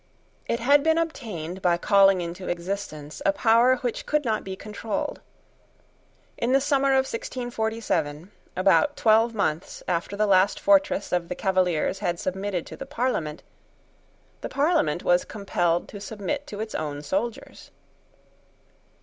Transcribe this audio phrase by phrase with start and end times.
[0.47, 5.19] It had been obtained by calling into existence a power which could not be controlled.
[6.39, 11.99] In the summer of 1647, about twelve months after the last fortress of the Cavaliers
[11.99, 13.43] had submitted to the Parliament,
[14.41, 17.69] the Parliament was compelled to submit to its own soldiers.